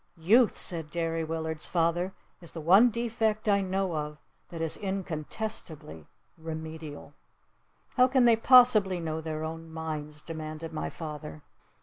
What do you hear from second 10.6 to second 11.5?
my father.